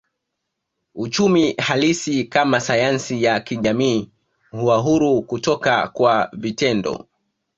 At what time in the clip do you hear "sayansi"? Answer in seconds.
2.59-3.23